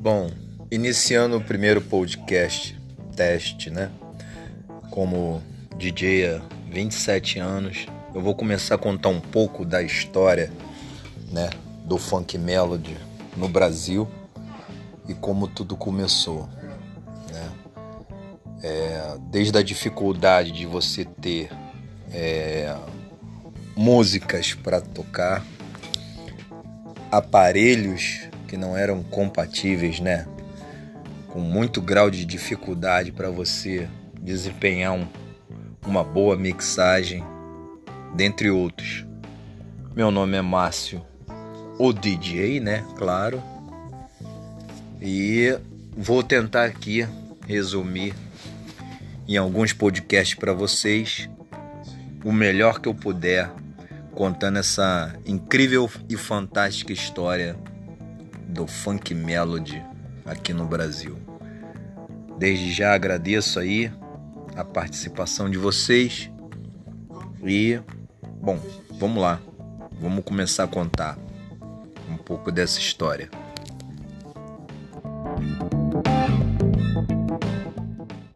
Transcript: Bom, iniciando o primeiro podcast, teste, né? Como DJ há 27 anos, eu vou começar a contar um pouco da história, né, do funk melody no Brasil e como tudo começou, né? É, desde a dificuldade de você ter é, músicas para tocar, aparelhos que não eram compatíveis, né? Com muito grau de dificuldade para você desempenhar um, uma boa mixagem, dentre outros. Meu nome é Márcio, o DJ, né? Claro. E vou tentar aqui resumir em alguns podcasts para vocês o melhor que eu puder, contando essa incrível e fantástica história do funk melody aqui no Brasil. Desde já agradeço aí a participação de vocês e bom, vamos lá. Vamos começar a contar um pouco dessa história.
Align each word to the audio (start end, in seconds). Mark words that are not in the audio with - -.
Bom, 0.00 0.30
iniciando 0.70 1.36
o 1.36 1.44
primeiro 1.44 1.82
podcast, 1.82 2.74
teste, 3.14 3.68
né? 3.68 3.90
Como 4.90 5.42
DJ 5.76 6.36
há 6.36 6.42
27 6.70 7.38
anos, 7.38 7.86
eu 8.14 8.22
vou 8.22 8.34
começar 8.34 8.76
a 8.76 8.78
contar 8.78 9.10
um 9.10 9.20
pouco 9.20 9.62
da 9.62 9.82
história, 9.82 10.50
né, 11.30 11.50
do 11.84 11.98
funk 11.98 12.38
melody 12.38 12.96
no 13.36 13.46
Brasil 13.46 14.08
e 15.06 15.12
como 15.12 15.46
tudo 15.46 15.76
começou, 15.76 16.48
né? 17.30 17.50
É, 18.62 19.18
desde 19.30 19.58
a 19.58 19.62
dificuldade 19.62 20.50
de 20.50 20.64
você 20.64 21.04
ter 21.04 21.50
é, 22.10 22.74
músicas 23.76 24.54
para 24.54 24.80
tocar, 24.80 25.44
aparelhos 27.12 28.29
que 28.50 28.56
não 28.56 28.76
eram 28.76 29.00
compatíveis, 29.04 30.00
né? 30.00 30.26
Com 31.28 31.38
muito 31.38 31.80
grau 31.80 32.10
de 32.10 32.24
dificuldade 32.24 33.12
para 33.12 33.30
você 33.30 33.88
desempenhar 34.20 34.92
um, 34.92 35.06
uma 35.86 36.02
boa 36.02 36.36
mixagem, 36.36 37.24
dentre 38.12 38.50
outros. 38.50 39.06
Meu 39.94 40.10
nome 40.10 40.36
é 40.36 40.42
Márcio, 40.42 41.00
o 41.78 41.92
DJ, 41.92 42.58
né? 42.58 42.84
Claro. 42.96 43.40
E 45.00 45.56
vou 45.96 46.20
tentar 46.24 46.64
aqui 46.64 47.06
resumir 47.46 48.12
em 49.28 49.36
alguns 49.36 49.72
podcasts 49.72 50.36
para 50.36 50.52
vocês 50.52 51.30
o 52.24 52.32
melhor 52.32 52.80
que 52.80 52.88
eu 52.88 52.94
puder, 52.94 53.48
contando 54.10 54.58
essa 54.58 55.14
incrível 55.24 55.88
e 56.08 56.16
fantástica 56.16 56.92
história 56.92 57.56
do 58.50 58.66
funk 58.66 59.14
melody 59.14 59.82
aqui 60.24 60.52
no 60.52 60.66
Brasil. 60.66 61.16
Desde 62.38 62.72
já 62.72 62.94
agradeço 62.94 63.58
aí 63.58 63.92
a 64.56 64.64
participação 64.64 65.48
de 65.48 65.58
vocês 65.58 66.30
e 67.42 67.80
bom, 68.40 68.60
vamos 68.98 69.22
lá. 69.22 69.40
Vamos 70.00 70.24
começar 70.24 70.64
a 70.64 70.68
contar 70.68 71.18
um 72.08 72.16
pouco 72.16 72.50
dessa 72.50 72.78
história. 72.78 73.28